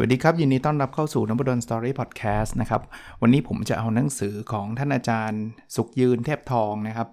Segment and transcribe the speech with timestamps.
[0.00, 2.82] วัสดีครับ ยินดีต้อนรับเข้าสู่นบดนสตอรี่พอดแคสต์นะครับ
[3.22, 5.42] วันนี้ผมจะเอาหนังสือของท่านอาจารย์
[5.76, 7.08] สุขยืนเทพทองนะครับ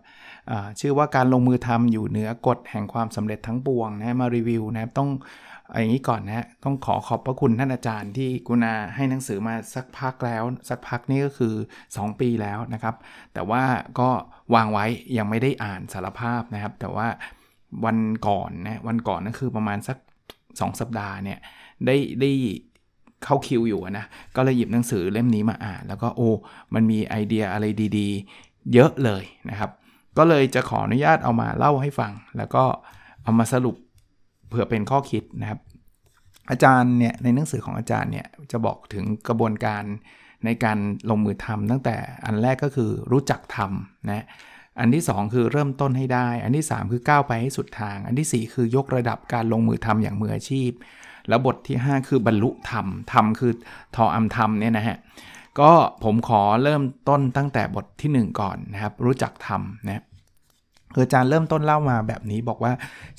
[0.79, 5.09] ชื่อว่าการลงมือทำอยู่เหนือกฎแห่งความสำเร็จทั้งปวงนะมารีวิวนะครับต้อง
[5.79, 11.53] อย่างนี้ก่อนนะต้องขอขอบพระคุณท่านอาจารย์ที่กุณาให้หนังสือมาสักพักแล้ว สักพักนี่ก็คือ
[11.89, 12.95] 2 ปีแล้วนะครับ
[13.33, 13.63] แต่ว่า
[13.99, 14.09] ก็
[14.53, 14.85] วางไว้
[15.17, 17.07] ยังไม่ได้อ่านสารภาพนะครับ แต่ว่า
[17.85, 19.97] วันก่อนนะวันก่อนก็คือประมาณสัก
[20.39, 21.39] 2 สัปดาห์เนี่ย
[21.85, 22.31] ได้ได้
[23.25, 26.29] เข้าคิวอยู่นะ ก็เลยหยิบหนังสือเล่มนี้มาอ่าน แล้วก็โอ้
[26.73, 27.65] มันมีไอเดียอะไร
[27.97, 29.71] ดีๆ เยอะเลยนะครับ
[30.17, 32.63] ก็เลยจะขออนุญาตเอามาเล่าให้ฟัง แล้วก็
[33.23, 33.75] เอามาสรุป
[34.47, 35.59] เผื่อเป็นข้อคิดนะครับ
[36.49, 39.83] อาจารย์เนี่ยในหนังสือของอาจารย์เนี่ยจะบอกถึงกระบวนการ
[40.45, 40.77] ในการ
[41.09, 44.25] ลงมือทำตั้งแต่อันแรกก็คือรู้จักทำนะ
[44.79, 50.71] อันที่ 2 คือเริ่มต้นให้ได้ อันที่ 3 คือก้าวไปให้สุดทาง อันที่ 4 คือยกระดับการลงมือทำอย่างมืออาชีพ
[51.29, 53.51] แล้วบทที่ 5 คือบรรลุธรรม ธรรมคือ
[53.95, 54.97] ทออัมธรรมเนี่ยนะฮะ
[55.59, 55.71] ก็
[56.03, 60.03] ผมขอเริ่มต้นตั้งแต่บทที่ 1 ก่อนนะครับ รู้จักธรรมนะ
[60.93, 62.71] คืออาจารย์เริ่มต้นเล่ามาแบบนี้บอกว่า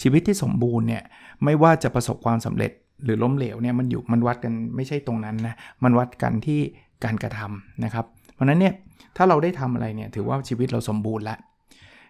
[0.03, 1.03] ชีวิตที่สมบูรณ์เนี่ย
[1.45, 2.73] ไม่ว่าจะประสบความสำเร็จ
[3.05, 6.61] หรือล้มเหลวเนี่ยมันอยู่มันวัดกันไม่ใช่ตรงนั้นนะมันวัดกันที่
[7.05, 8.75] การกระทำนะครับ เพราะนั้นเนี่ย
[9.17, 11.39] ถ้าเราได้ทำอะไรเนี่ยถือว่าชีวิตเราสมบูรณ์แล้ว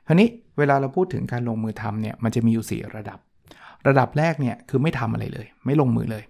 [0.06, 3.18] คราวนี้เวลาเราพูดถึงการลงมือทำเนี่ยมันจะมีอยู่ 4 ระดับ
[3.88, 6.24] ระดับแรกเนี่ยคือไม่ทำอะไรเลย ไม่ลงมือเลย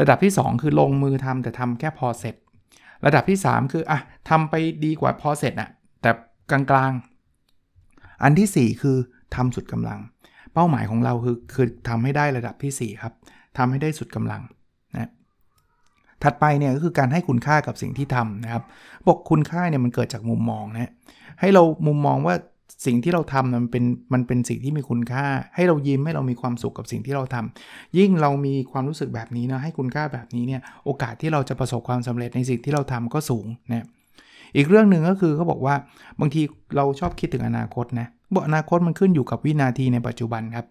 [0.00, 2.34] ระดับที่ 2 คือลงมือทำแต่ทำแค่พอเสร็จ
[3.06, 4.54] ระดับที่ 3 คืออะทำไป
[4.84, 5.70] ดีกว่าพอเสร็จอะ
[6.02, 6.10] แต่
[6.50, 8.96] กลางๆ อันที่ 4 คือ
[9.36, 10.00] ทำสุดกำลัง
[10.54, 13.12] เป้าหมายของเราคือคือทำให้ได้ระดับที่ 4 ครับ
[13.58, 14.42] ทำให้ได้สุดกำลัง
[14.94, 15.10] นะ
[16.22, 18.62] ถัดไปเนี่ยก็คือการให้คุณค่ากับสิ่งที่ทำนะครับ
[19.06, 20.92] บอกคุณค่าเนี่ยมันเกิดจากมุมมองนะ
[21.40, 22.34] ให้เรามุมมองว่า
[22.86, 25.24] สิ่งที่เราทำมันเป็นมันเป็นสิ่งที่มีคุณค่า
[25.54, 33.86] ให้เรายิ้มให้เรามีความสุขกับสิ่งที่เราทำยิ่งเรามีความรู้สึกแบบนี้นะให้คุณค่าแบบนี้เนี่ยโอกาสที่เราจะประสบความสำเร็จในสิ่งที่เราทำก็สูงนะ
[34.56, 35.74] อีกเรื่องหนึ่งก็คือเขาบอกว่า
[36.20, 36.42] บางที
[36.76, 40.66] เราชอบคิดถึงอนาคตนะบอกอนาคตมันขึ้นอยู่กับวินาทีในปัจจุบันครับ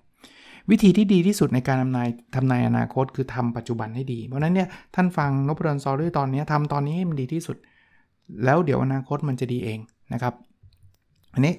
[0.71, 7.57] วิธีที่ดีที่สุดในการทำนายทำนายอนาคตคือทำปัจจุบันให้ดี เพราะนั้นเนี่ยท่านฟังนบดอนซอรี่ตอนนี้ทำตอนนี้ให้มันดีที่สุด
[8.45, 9.79] แล้วเดี๋ยวอนาคตมันจะดีเอง
[10.13, 10.33] นะครับ
[11.33, 11.53] อันนี้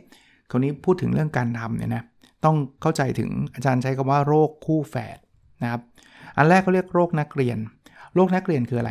[0.54, 2.04] คนนี้พูดถึงเรื่องการทำเนี่ยนะ
[2.44, 5.18] ต้องเข้าใจถึงอาจารย์ใช้คำว่าโรคคู่แฝด
[5.62, 5.80] นะครับ
[6.36, 7.58] อันแรกเขาเรียกโรคนักเรียน
[8.14, 8.90] โรคนักเรียนคืออะไร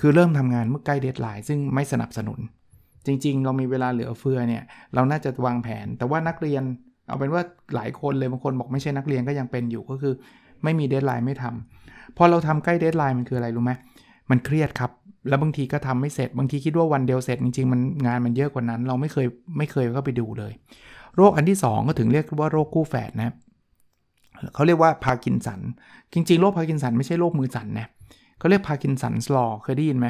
[0.00, 2.38] คือเริ่มทำงานเมื่อใกล้ deadline ซึ่งไม่สนับสนุน
[3.06, 4.62] จริง ๆ เรามีเวลาเหลือเฟือเนี่ย
[4.94, 6.62] เราน่าจะวางแผน แต่ว่านักเรียน
[7.08, 7.42] เอาเป็นว่า
[7.74, 10.14] หลายคนเลยบางคนบอกไม่ใช่นักเรียนก็ยังเป็นอยู่ก็คือ
[10.64, 13.72] ไม่มี deadline ไม่ทำพอเราทำใกล้ deadline มันคืออะไรรู้ไหม
[14.30, 14.90] มันเครียดครับ
[15.28, 19.26] แล้วบางทีก็ทำไม่เสร็จบางทีคิดว่าวันเดียวเสร็จจริงๆมันงานมันเยอะกว่านั้น เราไม่เคย
[19.58, 20.52] ไม่เคยเข้าไปดูเลย
[21.16, 23.34] โรคอันที่ 2 ก็ถึงเรียกว่าโรคคู่แฝดนะ
[24.54, 25.60] เขาเรียกว่าพาร์กินสัน
[26.12, 27.86] จริงๆ โรคพาร์กินสันไม่ใช่โรคมือสั่นนะ
[28.38, 30.06] เขาเรียก Parkinson's Law เคยได้ยินไหม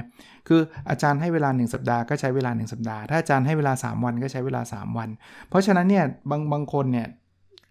[0.48, 0.60] คือ
[0.90, 5.08] อาจารย์ให้เวลา 1 สัปดาห์ก็ใช้เวลา 1 สัปดาห์ ถ้าอาจารย์ให้เวลา 3 วันก็ใช้เวลา 3 วัน
[5.48, 7.06] เพราะฉะนั้นเนี่ยบางบางคนเนี่ย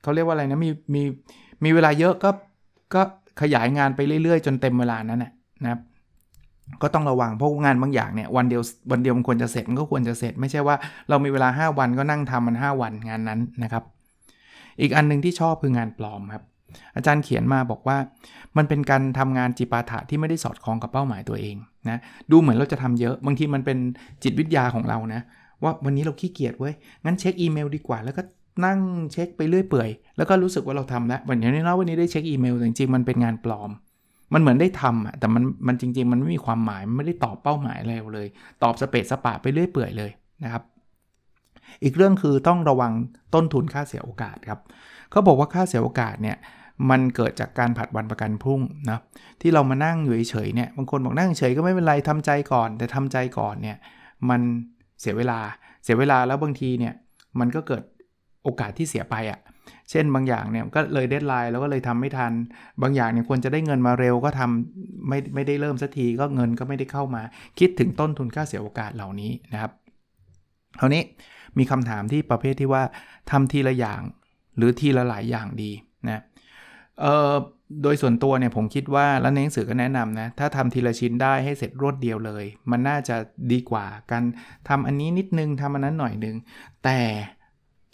[0.03, 1.03] เขาเรียกว่าอะไรนะมีมี
[1.63, 2.29] มีเวลาเยอะก็
[2.95, 3.01] ก็
[3.41, 5.79] ขยายงานไปเรื่อยๆ จนเต็มเวลานั้นนะครับ
[6.81, 10.75] ก็ต้องระวังเพราะงานบางอย่างเนี่ยวันเดียววันเดียวมันควรจะเสร็จมันก็ควรจะเสร็จ ไม่ใช่ว่า
[11.09, 13.84] เรามีเวลา 5 วันก็นั่งทำมัน 5 วันงานนั้นนะครับ
[14.81, 16.44] อีกอันนึงที่ชอบคืองานปลอมครับ
[16.96, 17.97] อาจารย์เขียนมาบอกว่า
[18.57, 21.56] มันเป็นการทำงานจิปาถะที่ไม่ได้สอดคล้องกับเป้าหมายตัวเอง
[21.90, 22.00] นะ
[22.31, 23.78] ดูเหมือนเราจะทำเยอะบางทีมันเป็น
[24.24, 25.22] จิตวิทยาของเรานะ
[25.63, 26.74] ว่าวันนี้เราขี้เกียจเว้ย
[27.06, 28.22] งั้นเช็คอีเมลดีกว่า แล้วก็
[28.66, 28.80] นั่ง
[29.12, 33.69] เช็คไปเรื่อยเปื่อยแล้วก็รู้สึกว่าเราทำแล้ววันนี้นะวันนี้ได้เช็คอีเมลจริงๆมันเป็นงานปลอม
[34.33, 38.27] มันเหมือนได้ทำอะแต่มันมันจริง ๆ มันไม่มีความหมายมันไม่ได้ตอบเป้าหมายอะไรเลย
[38.63, 40.11] ตอบสะเปะสะปะไปเรื่อยเปื่อยเลย
[40.44, 40.63] นะครับ
[41.83, 42.91] อีกเรื่องคือต้องระวัง
[43.33, 44.59] ต้นทุนค่าเสียโอกาสครับ
[45.12, 46.38] เขาบอกว่าค่าเสียโอกาสเนี่ย
[46.89, 49.00] มันเกิดจากการผัดวันประกันพรุ่งนะ
[49.41, 53.77] ที่เรามานั่งอยู่เฉยเนี่ยบางคนบอกนั่งเฉยก็ไม่เป็นไรทำใจก่อน แต่ทำใจก่อนเนี่ย
[54.30, 54.41] มัน
[55.01, 55.39] เสียเวลา
[55.83, 56.94] เสียเวลาแล้วบางทีเนี่ย
[57.39, 57.83] มันก็เกิด
[58.44, 59.39] โอกาสที่เสียไปอะ่ะ
[59.89, 62.31] เช่นบางอย่างเนี่ยก็เลยเดทไลน์แล้วก็เลยทำไม่ทัน
[62.81, 67.21] บางอย่างเนี่ยควรจะได้เงินมาเร็วก็ทำไม่ไม่ได้เริ่มสักทีก็เงินก็ไม่ได้เข้ามา
[67.60, 69.71] คิดถึงต้นทุนค่าเสียโอกาสเหล่านี้นะครับ
[70.80, 71.04] คราวนี้
[71.57, 72.83] มีคำถามที่ประเภทที่ว่า
[73.31, 74.01] ทำทีละอย่าง
[74.57, 75.71] หรือทีละหลายอย่างดี
[76.07, 76.21] นะ
[77.01, 77.33] เอ่อ
[77.83, 83.16] โดยส่วนตัวเนี่ยผมคิดว่าแล้วในหนังสือก็แนะนำนะถ้าทำทีละชิ้นได้ให้เสร็จรวดเดียวเลย มันน่าจะ
[83.51, 84.24] ดีกว่าการ
[84.69, 86.36] ทำอันนี้นิดนึงทำอันนั้นหน่อยนึง
[86.83, 87.00] แต่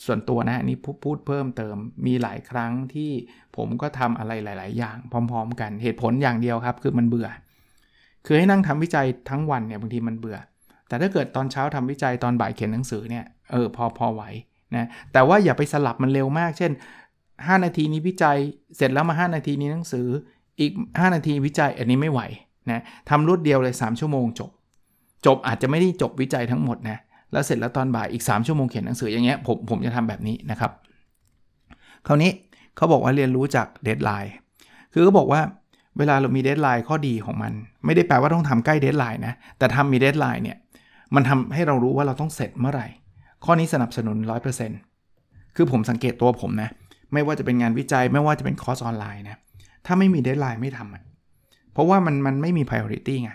[0.06, 1.76] ส่วนตัวนะนนี้พูดเพิ่มเติม
[2.06, 3.12] มีหลายครั้งที่
[3.58, 7.28] ผมก็ทำอะไรหลาย ๆ อย่างพร้อม ๆ กันเหตุผลอย่างเดียวครับ คือมันเบื่อ
[8.26, 10.38] คือให้นั่งทำวิจัยทั้งวันเนี่ยบางทีมันเบื่อ
[10.88, 14.24] แต่ถ้าเกิดตอนเช้าทำวิจัยตอนบ่ายเขียนหนังสือเนี่ยเออพอพอไหว
[14.76, 16.72] นะแต่ว่าอย่าไปสลับมันเร็วมาก เช่น
[17.18, 18.38] 5 นาทีนี้วิจัย
[18.78, 20.08] เสร็จแล้วมา 5 นาทีนี้หนังสือ
[20.60, 22.22] อีก 5 นาทีวิจัยอันนี้ไม่ไหว
[22.72, 24.52] นะทำรวดเดียวเลย 3 ชั่วโมงจบ
[25.26, 26.98] จบอาจจะไม่ได้จบวิจัยทั้งหมดนะ
[27.32, 30.72] แล้วเสร็จแล้วตอนบ่ายอีก 3 ชั่วโมงเขียนหนังสืออย่างเงี้ยผมผมจะทำแบบนี้นะครับ
[32.08, 32.32] คราวนี้
[32.76, 34.34] เขาบอกว่าเรียนรู้จากเดทไลน์
[34.94, 35.42] คือเขาบอกว่า
[35.98, 37.54] เวลาเรามี deadline ข้อดีของมัน
[37.86, 40.58] ไม่ได้แปลว่าต้องทำใกล้ deadline นะแต่ทำมี deadline เนี่ย
[41.16, 42.88] มันทำให้เรารู้ว่าเราต้องเสร็จเมื่อไหร่
[43.46, 44.18] ข้อนี้สนับสนุน
[44.88, 46.70] 100%คือผมสังเกตตัวผมนะ
[47.14, 49.38] ไม่ว่าจะเป็นงานวิจัยไม่ว่าจะเป็นคอร์สออนไลน์นะ
[49.86, 51.04] ถ้าไม่มี deadline ไม่ทำอะ
[51.74, 53.32] เพราะว่ามันมันไม่มี priority ไง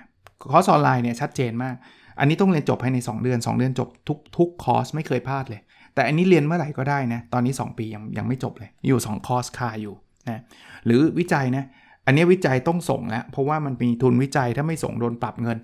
[0.50, 1.75] คอร์สออนไลน์เนี่ยชัดเจนมาก
[2.19, 5.61] อันนี้ต้องเรียนจบภายใน 2 เดือน 2 เดือนจบทุกทุกคอร์สไม่เคยพลาดเลย
[5.95, 9.95] แต่อันนี้เรียนเมื่อไหร่ก็ได้นะ ตอนนี้ 2 ปียังยังไม่จบเลย อยู่ 2 คอร์สคาอยู่
[10.29, 10.41] นะ
[10.87, 11.65] หรือวิจัยนะ
[12.07, 15.59] อันนี้วิจัยต้องส่งแล้ว เพราะว่ามันมีทุนวิจัยถ้าไม่ส่งโดนปรับเงิน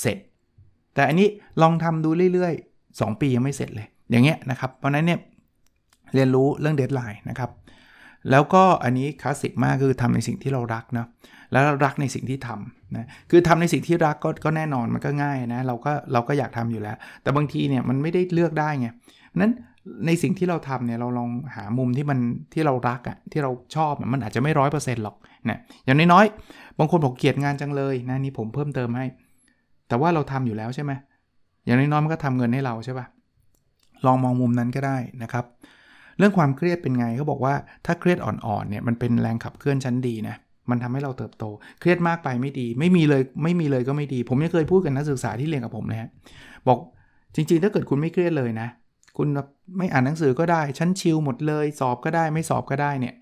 [0.00, 0.18] เสร็จ
[0.94, 1.28] แต่อันนี้
[1.62, 5.20] ลองทำดูเรื่อยๆ 2 ปียังไม่เสร็จเลย อย่างเงี้ยนะครับ เพราะนั้นเนี่ย
[6.14, 7.50] เรียนรู้เรื่องเดทไลน์นะครับ
[8.30, 11.06] แล้วก็อันนี้คลาสสิกมากคือทำในสิ่งที่เรารักนะ
[11.52, 18.88] แล้วรักในสิ่งที่ทำนะคือทำในสิ่งที่รักก็ก็แน่นอนมันก็ง่ายนะเราก็เราก็อยากทำอยู่แล้ว แต่บางทีเนี่ยมันไม่ได้เลือกได้ไง
[19.40, 19.52] นั้น
[20.06, 22.18] ในสิ่งที่เราทำเนี่ยเราลองหามุมที่มัน
[22.52, 25.16] ที่เรารักอะ่ะที่เราชอบมันอาจจะไม่ร้อยเปอร์เซ็นต์หรอก
[25.48, 29.06] นะอย่างน้อยๆบางคนบอกเกลียดงานจังเลยนะนี่ผมเพิ่มเติมให้
[29.88, 30.92] แต่ว่าเราทำอยู่แล้วใช่ไหม
[31.66, 33.06] อย่างน้อยๆมันก็ทำเงินให้เราใช่ป่ะ
[34.06, 35.44] ลองมองมุมนั้นก็ได้นะครับ
[36.18, 37.54] เรื่องความเครียดเป็นไงเขาบอกว่า
[37.86, 40.36] ถ้าเครียดอ่อนๆเนี่ยมันเป็นแรงขับเคลื่อนชั้นดีนะ
[40.70, 41.44] มันทำให้เราเติบโต
[41.80, 46.08] เครียดมากไปไม่ดี ไม่มีเลยไม่มีเลยก็ไม่ดี ผมยังเคยพูดกับนักศึกษาที่เรียนกับผมนะฮะ
[46.68, 46.78] บอก
[47.34, 48.68] จริง ๆ ถ้าเกิดคุณไม่เครียดเลยนะ
[49.16, 49.28] คุณ
[49.78, 53.14] ไม่อ่านหนังสือก็ได้ชั้นชิลหมดเลย สอบก็ได้ไม่สอบก็ได้เนี่ย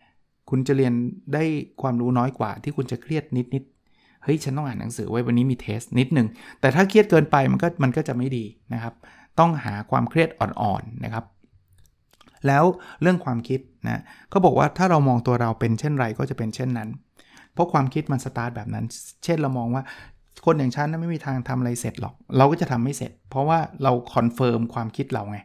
[0.50, 0.92] คุณจะเรียน
[1.34, 1.44] ได้
[1.82, 3.24] ความรู้น้อยกว่า ที่คุณจะเครียด
[3.54, 6.28] นิดๆเฮ้ยฉันต้องอ่านหนังสือไว้วันนี้มีเทสนิดหนึ่ง
[6.60, 8.94] แต่ถ้าเครียดเกินไปมันก็มันก็จะไม่ดีนะครับ
[9.38, 11.24] ต้องหาความเครียดอ่อนๆนะครับ
[12.46, 12.64] แล้ว
[13.02, 16.88] เรื่องความคิดนะเขาบอกว่าถ้าเรามองตัวเราเป็นเช่นไรก็จะเป็นเช่นนั้น
[17.52, 18.84] เพราะความคิดมันสตาร์ทแบบนั้น
[19.24, 19.82] เช่นเรามองว่า
[20.44, 25.38] คนอย่างฉันนั้นไม่มีทางทำอะไรเสร็จหรอก เราก็จะทำไม่เสร็จ เพราะว่าเรา confirm ความคิดเราไง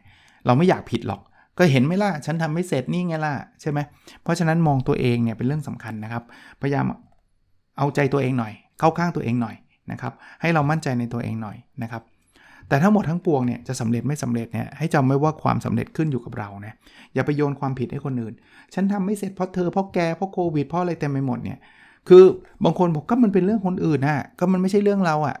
[0.46, 1.20] เราไม่อยากผิดหรอก
[1.58, 3.78] ก็เห็นไหมล่ะ ฉันทำไม่เสร็จนี่ไงล่ะใช่ไหม
[4.22, 6.24] เพราะฉะนั้นมองตัวเองเนี่ยเป็นเรื่องสำคัญนะครับ
[6.60, 6.84] พยายาม
[7.78, 9.56] เอาใจตัวเองหน่อย เข้าข้างตัวเองหน่อย
[9.92, 12.02] นะครับ ให้เรามั่นใจในตัวเองหน่อยนะครับ
[12.70, 16.74] แต่ทั้งหมดทั้งปวงเนี่ยจะสำเร็จไม่สำเร็จเนี่ยให้จำไว้ว่าความสำเร็จขึ้นอยู่กับเรานะ
[17.14, 18.34] อย่าไปโยนความผิดให้คนอื่น
[18.74, 21.58] ฉันทำไม่เสร็จเพราะเธอเพราะแกเพราะโควิดเพราะอะไรเต็มไปหมดเนี่ย
[22.08, 22.24] คือ
[22.64, 25.36] บางคนบอกก็มันเป็นเรื่องคนอื่นนะก็มันไม่ใช่เรื่องเราอะ่ะ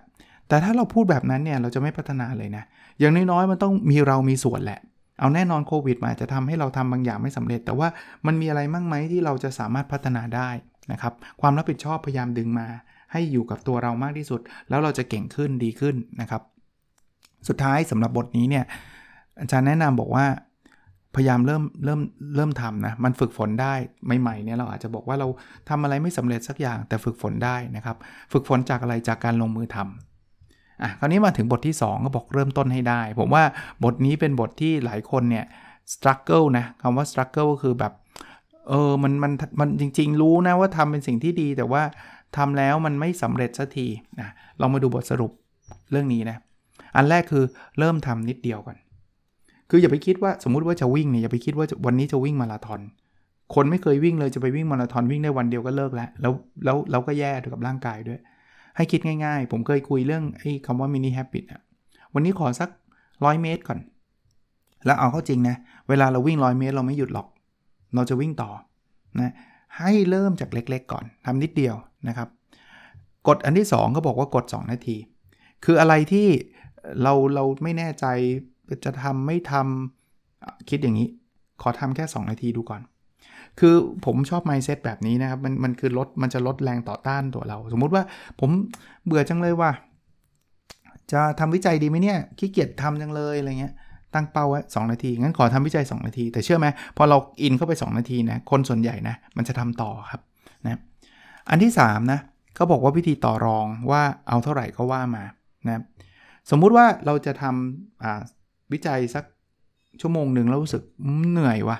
[0.48, 2.64] แต่ถ้าเราพูดแบบนั้นเนี่ยเราจะไม่พัฒนาเลยนะ
[2.98, 4.80] อย่างน้อยๆมันต้องมีเรามีส่วนแหละ
[5.20, 7.88] เอาแน่นอนโควิดมาจะทำให้เราทำบางอย่างไม่สำเร็จ แต่ว่า
[8.26, 10.50] มันมีอะไรมั่งไหมที่เราจะสามารถพัฒนาได้
[10.92, 12.66] นะครับความรับผิดชอบพยายามดึงมา
[13.12, 16.42] ให้อยู่กับตัวเรามากที่สุด แล้วเราจะเก่งขึ้นดีขึ้นนะครับ
[17.48, 18.64] สุดท้ายสำหรับบทนี้เนี่ย
[19.40, 20.26] อาจารย์แนะนำบอกว่า
[21.16, 22.00] พยายามเริ่มเริ่ม
[22.36, 23.74] เริ่มทำนะ มันฝึกฝนได้
[24.20, 25.28] ใหม่ๆเนี่ยเราอาจจะบอกว่าเรา
[25.68, 27.96] ทำอะไรไม่สำเร็จสักอย่าง แต่ฝึกฝนได้นะครับ
[28.32, 33.44] ฝึกฝนจากอะไรจากการลงมือทำอะคราวนี้มาถึงบทที่ 2 ก็บอกเริ่มต้นให้ได้ ผมว่า
[33.84, 35.44] บทนี้เป็นบทที่หลายคนเนี่ย
[35.92, 37.92] struggle นะคำว่า struggle ก็คือแบบ
[38.68, 41.82] เออมันมันมันจริง ๆ รู้นะว่าทำเป็นสิ่งที่ดี แต่ว่า
[42.36, 43.86] ทำแล้วมันไม่สำเร็จสักที
[44.20, 44.28] นะ
[44.60, 45.32] ลองมาดูบทสรุป
[45.90, 46.36] เรื่องนี้นะ
[46.96, 47.44] อันแรกคือ
[47.78, 48.76] เริ่มทำนิดเดียวก่อน
[49.70, 52.80] คืออย่าไปคิดว่าสมมุติว่าจะวิ่งเนี่ยอย่าไปคิดว่าวันนี้จะวิ่งมาราธอน
[53.54, 56.32] คนไม่เคยวิ่งเลยจะไปวิ่งมาราธอนวิ่งได้วันเดียวก็เลิกแล้ว แล้ว
[56.64, 58.18] แล้วเราก็แย่กับร่างกายด้วย
[58.76, 61.60] ให้คิดง่ายๆ ผมเคยคุยเรื่องไอ้คำว่า mini habit อะ
[62.14, 62.70] วันนี้ขอสัก
[63.24, 63.78] ร้อยเมตรก่อน
[64.86, 65.56] แล้วเอาเข้าจริงนะ
[65.88, 67.26] เวลาเราวิ่งร้อยเมตรเราไม่หยุดหรอก
[67.94, 68.50] เราจะวิ่งต่อ
[69.20, 69.32] นะ
[69.78, 71.74] ให้เริ่มจากเล็กๆ ก่อนทำนิดเดียว
[72.08, 72.28] นะครับ
[73.28, 74.96] กฎอันที่2ก็บอกว่ากด2นาที
[75.64, 76.26] คืออะไรที่
[77.02, 78.06] เราเราไม่แน่ใจ
[78.84, 81.08] จะทำไม่ทำคิดอย่างนี้
[81.62, 82.82] ขอทำแค่ 2 นาทีดูก่อน
[83.58, 88.02] คือผมชอบ mindset แบบนี้นะครับ มันมันคือลดมันจะลดแรงต่อต้านตัวเรา สมมุติว่า
[88.40, 88.50] ผม
[89.04, 89.70] เบื่อจังเลยว่า
[91.12, 93.74] จะทำวิจัยดีไหมเนี่ยขี้เกียจทำจังเลยอะไรเงี้ย
[94.14, 100.20] ตั้งเป้าไว้2นาที งั้นขอทำวิจัย 2 นาที แต่เชื่อไหมพอเราอินเข้าไป 2 นาทีนะคนส่วนใหญ่นะมันจะทำต่อครับ
[100.64, 100.80] นะ
[101.50, 102.20] อันที่3นะ
[102.54, 105.24] เขาบอกว่าวิธีต่อรองว่าเอาเท่าไหร่ก็ว่ามา
[105.68, 105.82] นะ
[106.50, 109.24] สมมุติว่าเราจะทำวิจัยสัก
[110.00, 110.82] ชั่วโมงหนึ่งแล้วรู้สึก
[111.30, 111.78] เหนื่อยวะ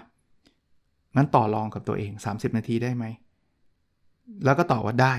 [1.16, 3.04] งั้นต่อรองกับตัวเอง 30 นาทีได้ไหม
[4.44, 5.14] แล้วก็ตอบว่าได้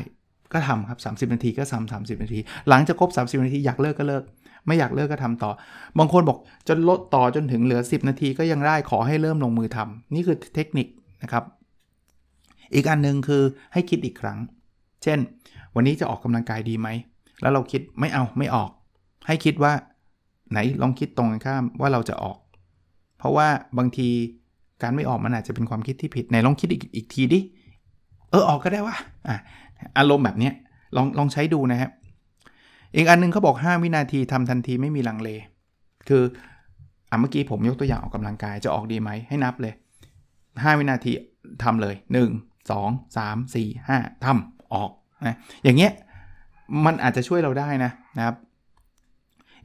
[0.54, 4.24] ก็ทำครับ 30 นาทีก็ทำ30 นาที หลังจากครบ 30 นาทีอยากเลิกก็เลิก
[4.68, 5.52] ไม่อยากเลิกก็ทำต่อ
[6.00, 10.88] บางคนบอกจะลดต่อจนถึงเหลือ 10 นาทีก็ยังได้ขอให้เริ่มลงมือทำนี่คือเทคนิค
[11.24, 11.44] นะครับ
[12.74, 13.44] อีกอันหนึ่งคือ
[13.74, 14.38] ให้คิดอีกครั้ง
[15.04, 15.20] เช่น
[15.76, 16.88] วันนี้จะออกกำลังกายดีไหม
[17.42, 18.70] แล้วเราคิดไม่เอาไม่ออก
[19.28, 19.74] ให้คิดว่า
[20.52, 22.38] ไหนลองคิดตรงกันข้ามว่าเราจะออก
[23.18, 23.48] เพราะว่า
[23.78, 24.10] บางที
[24.82, 27.40] การไม่ออกมันอาจจะเป็นความคิดที่ผิดไหนลองคิดอีกอีกทีดิ
[28.30, 28.96] เออออกก็ได้ว่า
[29.28, 29.38] อะ
[29.98, 30.52] อารมณ์แบบนี้
[30.96, 31.92] ลองลองใช้ดูนะครับ
[32.96, 35.30] อีกอันนึงเขาบอก 5 วินาทีทำทันทีไม่มีลังเล
[36.08, 36.24] คือ
[37.10, 39.74] อะเมื่อกี้ผมยกตัวอย่างออกกำลังกายจะออกดีไหมให้นับเลย
[40.26, 41.12] 5 วินาที
[41.64, 41.96] ทำเลย
[42.42, 44.92] 1 2 3 4 5ทำออก
[45.26, 45.92] นะอย่างเงี้ย
[46.86, 48.36] มันอาจจะช่วยเราได้นะนะครับ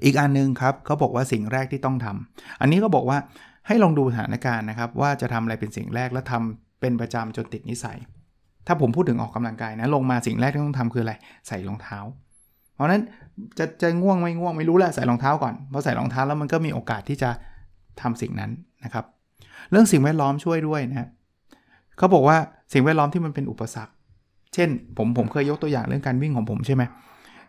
[0.04, 3.18] อีกอันนึงครับเขาบอกว่าสิ่งแรกที่ต้องทำอันนี้ก็บอกว่า
[3.66, 7.98] ให้ลองดูสถานการณ์นะครับ ว่าจะทำอะไรเป็นสิ่งแรกแล้วทำเป็นประจำจนติดนิสัย
[8.66, 11.14] ถ้าผมพูดถึงออกกำลังกายนะลงมาสิ่งแรกที่ต้องทำคืออะไร
[11.48, 11.98] ใส่รองเท้า
[12.74, 13.02] เพราะนั้น
[13.58, 17.30] จะจะง่วงไม่ง่วงไม่รู้แหละใส่รองเท้าก่อนพอใส่รองเท้าแล้วมันก็มีโอกาสที่จะ
[18.00, 18.50] ทำสิ่งนั้น
[18.84, 19.04] นะครับ
[19.70, 21.08] เรื่องสิ่งแวดล้อมช่วยด้วยนะ
[21.98, 22.36] เขาบอกว่า
[22.72, 23.92] สิ่งแวดล้อมที่มันเป็นอุปสรรค
[24.54, 26.82] เช่น ผมผมเคยยกตัวอย่างเรื่องการวิ่งของผมใช่ไหม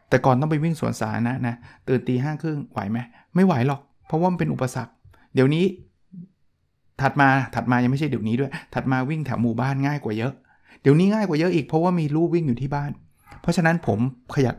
[0.10, 1.56] แต่ก่อนต้องไปวิ่งสวนสาธารณะนะ
[1.88, 3.00] ตื่นตีห้าครึ่งไหวไหม
[3.36, 4.92] ไม่ไหวหรอก เพราะว่ามันเป็นอุปสรรค
[5.36, 5.66] เดี๋ยวนี้
[7.02, 10.34] ถัดมาถัดมายังไม่ใช่เดี๋ยวนี้ด้วย ถัดมาวิ่งแถวหมู่บ้านง่ายกว่าเยอะ
[10.82, 12.92] เดี๋ยวนี้ง่ายกว่าเยอะอีกเพราะว่ามีลูกวิ่งอยู่ที่บ้าน
[13.42, 14.00] เพราะฉะนั้นผม
[14.34, 14.56] ขยัด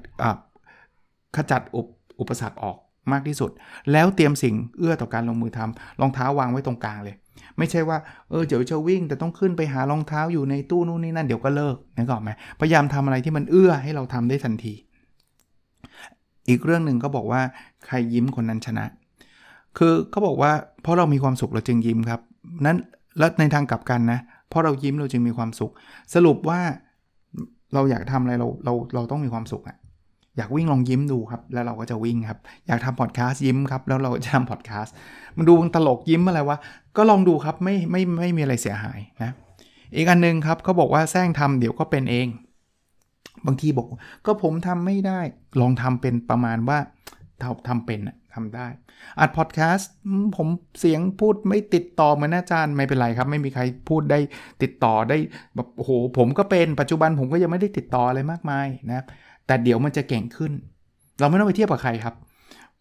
[1.37, 1.87] ขจัดอุป
[2.21, 2.77] อุปสรรคออก
[3.13, 3.51] มากที่สุด
[3.93, 7.17] แล้วเตรียมสิ่งเอื้อต่อการลงมือทำรองเท้าวางไว้ตรงกลางเลย
[7.59, 7.99] ไม่ใช่ว่า
[8.31, 14.75] เออเดี๋ยวจะวิ่งแต่ต้องขึ้นไปหารองเท้าอยู่ในตู้นู่นนี่นั่นเดี๋ยวก็เลิกนึกออกไหมพยายามทำอะไรที่มันเอื้อให้เราทำได้ทันที
[16.49, 17.41] อีกเรื่องหนึ่งก็บอกว่า
[17.87, 18.85] ใครยิ้มคนนั้นชนะ
[19.79, 20.53] คือเขาบอกว่า
[20.83, 22.21] เพราะเรามีความสุขเราจึงยิ้มครับ
[22.67, 22.77] นั้น
[23.19, 25.73] แล้วในทางกลับกันนะเพราะเรายิ้มเราจึงมีความสุข
[26.15, 26.61] สรุปว่า
[27.75, 29.77] เราอยากทำอะไรเราเราเราต้องมีความสุขอะ
[30.37, 34.95] อยากวิ่งลองยิ้มดูครับ แล้วเราก็จะวิ่งครับ อยากทำพอดแคสต์ยิ้มครับ แล้วเราจะทำพอดแคสต์
[35.37, 36.57] มันดูตลกยิ้มอะไรวะ
[36.97, 39.31] ก็ลองดูครับไม่ไม่ไม่มีอะไรเสียหายนะ
[39.97, 42.27] อีกอันนึงครับเขาบอกว่าแซงทำเดี๋ยวก็เป็นเอง
[43.47, 43.87] บางทีบอก
[44.27, 45.21] ก็ผมทำไม่ได้
[45.61, 46.79] ลองทำเป็นประมาณว่า
[47.43, 48.01] ทำทำเป็น
[48.35, 48.69] ทำได้
[49.21, 49.91] อัดพอดแคสต์
[50.37, 50.49] ผม
[50.81, 54.19] เสียงพูดไม่ติดต่อเหมือนอาจารย์ไม่เป็นไรครับ ไม่มีใครพูดได้
[54.63, 55.17] ติดต่อได้
[55.55, 59.05] แบบโอ้โหผมก็เป็นปัจจุบันผมก็ยังไม่ได้ติดต่ออะไรมากมายนะ
[59.47, 60.53] แต่เดี๋ยวมันจะเก่งขึ้น
[61.19, 62.15] เราไม่ต้องไปเทียบกับใครครับ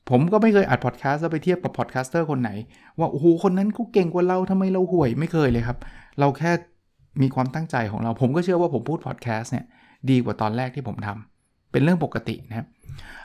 [0.09, 2.51] ผมก็ไม่เคยอัดพอดแคสต์แล้วไปเทียบกับ podcaster คนไหน
[2.99, 5.77] ว่าโอ้โหคนนั้นเขาเก่งกว่าเราทำไมเราห่วยไม่เคยเลยครับ
[6.19, 6.51] เราแค่
[7.21, 9.65] มีความตั้งใจของเรา ผมก็เชื่อว่าผมพูดพอดแคสต์เนี่ย
[10.09, 12.67] ดีกว่าตอนแรกที่ผมทำเป็นเรื่องปกตินะครับ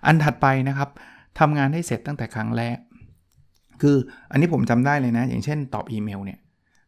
[0.06, 0.88] อันถัดไปนะครับ
[1.38, 2.76] ทำงานให้เสร็จตั้งแต่ครั้งแรก
[3.82, 3.96] คือ
[4.30, 6.38] อันนี้ผมจำได้เลยนะ อย่างเช่นตอบอีเมลเนี่ย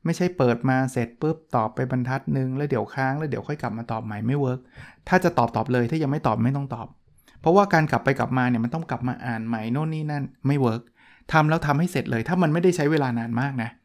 [0.04, 4.60] ไม่ใช่เปิดมาเสร็จปุ๊บตอบไปบรรทัดหนึ่งแล้วเดี๋ยวค้างแล้วเดี๋ยวค่อยกลับมาตอบใหม่ไม่ work
[5.08, 6.86] ถ้าจะตอบตอบเลยถ้ายังไม่ตอบไม่ต้องตอบ
[7.40, 10.82] เพราะว่าการกลับไปกลับมาเนี่ยมันต้องกลับมาอ่านใหม่โน่นนี่นั่นไม่ work
[11.32, 13.83] ทำแล้วทำให้เสร็จเลย ถ้ามันไม่ได้ใช้เวลานานมากนะเ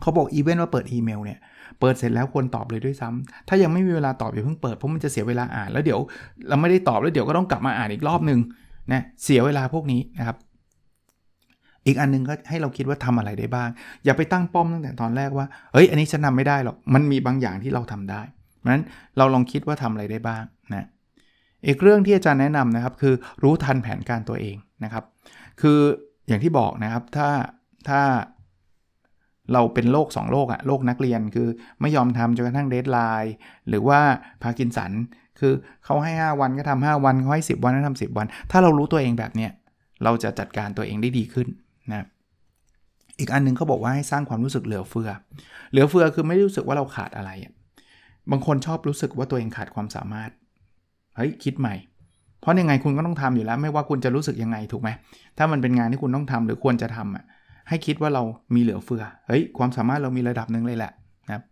[0.00, 1.38] เขาบอกอีเวนต์ว่าเปิดอีเมลเนี่ย
[1.80, 6.00] เปิดเสร็จแล้วควรตอบเลยด้วยซ้ำถ้ายังไม่มีเวลาตอบอย่าเพิ่งเปิดเพราะมันจะเสียเวลาอ่านแล้วเดี๋ยว
[6.48, 8.40] เราไม่ได้ตอบแล้วเดี๋ยวก็ต้องกลับมาอ่านอีกรอบหนึ่ง
[8.92, 10.36] นะเสียเวลาพวกนี้นะครับ
[11.86, 13.68] อีกอันนึงก็ให้เราคิดว่าทำอะไรได้บ้าง
[14.04, 18.22] อย่าไปตั้งป้อมตั้งแต่ตอนแรกว่าเฮ้ยอันนี้ฉันทาไม่ได้หรอกมันมีบางอย่างที่เราทำได้
[18.58, 18.84] เพราะนั้น
[19.16, 20.86] เราลองคิดว่าทำอะไรได้บ้างนะ
[21.66, 25.04] อีกเรื่องที่อาจารย์แนะนำนะครับ คือรู้ทันแผนการตัวเองนะครับ
[25.60, 25.78] คือ
[26.28, 27.28] อย่างที่บอกนะครับถ้า
[27.88, 28.00] ถ้า
[29.52, 31.48] เราเป็นโรค2โรคอะโรคนักเรียนคือ
[31.80, 33.34] ไม่ยอมทำจนกระทั่งเดทไลน์
[33.68, 34.00] หรือว่า
[34.42, 34.92] พากินสัน
[35.40, 35.52] คือ
[35.84, 39.50] เขาให้ 5 วันก็ทำ5วันเขาให้ 10 วันก็ทำ10 วัน ถ้าเรารู้ตัวเองแบบเนี้ย
[40.04, 41.48] เราจะจัดการตัวเองได้ดีขึ้น
[41.90, 42.06] นะ
[43.18, 45.10] อีกอันนึงเขาบอกว่าให้สร้างความรู้สึกเหลือเฟือ
[45.70, 47.30] เหลือเฟือคือไม่รู้สึกว่าเราขาดอะไร
[48.30, 50.30] บางคนชอบรู้สึกว่าตัวเองขาดความสามารถ
[51.16, 51.74] เฮ้ยคิดใหม่
[52.40, 54.88] เพราะยังไงคุณก็ต้องทำอยู่แล้ว ไม่ว่าคุณจะรู้สึกยังไงถูกไหม
[55.38, 57.24] ถ้ามันเป็นงานที่คุณต้องทำหรือควรจะทำอะ
[57.68, 58.22] ให้คิดว่าเรา
[58.54, 60.92] มีเหลือเฟือ เฮ้ย ความสามารถเรามีระดับหนึ่งเลยแหละ
[61.26, 61.42] นะครับ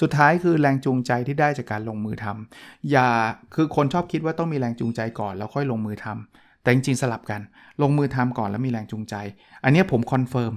[0.00, 3.08] สุดท้ายคือแรงจูงใจที่ได้จากการลงมือทำอย่า
[3.54, 7.40] คือคนชอบคิดว่าต้องมีแรงจูงใจก่อนแล้วค่อยลงมือทำแต่จริงๆสลับกัน
[7.82, 9.14] ลงมือทำก่อนแล้วมีแรงจูงใจ
[9.64, 10.52] อันนี้ผม confirm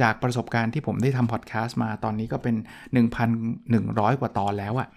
[0.00, 2.56] จากประสบการณ์ที่ผมได้ทำพอดแคสต์มาตอนนี้ก็เป็น
[3.38, 4.88] 1,100 กว่าตอนแล้วอะ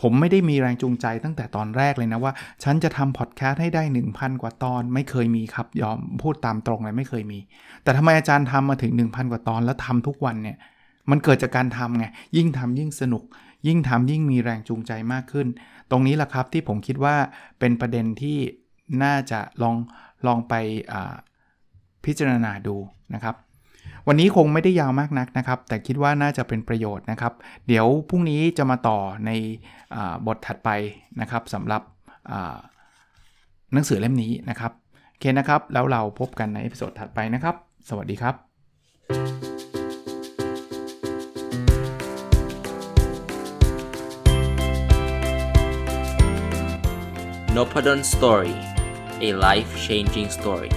[0.00, 2.32] ผมไม่ได้มีแรงจูงใจตั้งแต่ตอนแรกเลยนะว่า
[2.62, 3.82] ฉันจะทำพอดแคสต์ให้ได้
[4.12, 7.38] 1,000 กว่าตอนไม่เคยมีครับ ยอมพูดตามตรงเลยไม่เคยมี
[7.82, 10.56] แต่ทำไมอาจารย์ทำมาถึง 1,000 กว่าตอนแล้วทำทุกวันเนี่ย
[11.10, 13.22] มันเกิดจากการทำไงยิ่งทำยิ่งสนุก
[13.66, 15.46] ยิ่งทำยิ่งมีแรงจูงใจมากขึ้น
[15.90, 17.16] ตรงนี้แหละครับที่ผมคิดว่า
[17.58, 18.38] เป็นประเด็นที่
[19.02, 19.76] น่าจะลอง
[20.26, 20.54] ลองไป
[22.04, 22.76] พิจารณาดู
[23.14, 23.34] นะครับ
[24.08, 27.32] วันนี้คงไม่ได้ยาวมากนักนะครับ แต่คิดว่าน่าจะเป็นประโยชน์นะครับ
[27.66, 29.30] เดี๋ยวพรุ่งนี้จะมาต่อใน
[30.26, 30.70] บทถัดไป
[31.20, 31.82] นะครับสำหรับ
[33.72, 34.72] หนังสือเล่มนี้นะครับ
[35.10, 37.54] โอเคนะครับ แล้วเราพบกันใน episode ถัดไปนะครับ
[37.88, 38.34] สวัสดีครับ
[47.56, 48.54] n o p a d o n Story
[49.26, 50.72] a life changing story